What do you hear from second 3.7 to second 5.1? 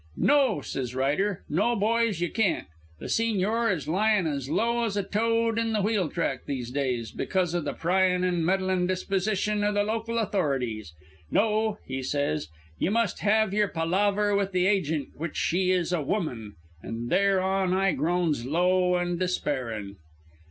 is lying as low as a